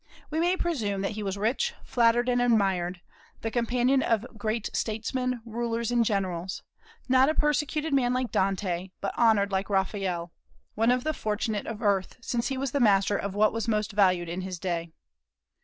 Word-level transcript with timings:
We 0.31 0.39
may 0.39 0.57
presume 0.57 1.01
that 1.01 1.11
he 1.11 1.21
was 1.21 1.37
rich, 1.37 1.75
flattered, 1.83 2.27
and 2.27 2.41
admired, 2.41 3.01
the 3.41 3.51
companion 3.51 4.01
of 4.01 4.25
great 4.35 4.67
statesmen, 4.75 5.41
rulers, 5.45 5.91
and 5.91 6.03
generals; 6.03 6.63
not 7.07 7.29
a 7.29 7.35
persecuted 7.35 7.93
man 7.93 8.11
like 8.11 8.31
Dante, 8.31 8.89
but 8.99 9.13
honored 9.15 9.51
like 9.51 9.69
Raphael; 9.69 10.33
one 10.73 10.89
of 10.89 11.03
the 11.03 11.13
fortunate 11.13 11.67
of 11.67 11.83
earth, 11.83 12.17
since 12.19 12.47
he 12.47 12.57
was 12.57 12.73
a 12.73 12.79
master 12.79 13.15
of 13.15 13.35
what 13.35 13.53
was 13.53 13.67
most 13.67 13.91
valued 13.91 14.27
in 14.27 14.41
his 14.41 14.57
day. 14.57 14.91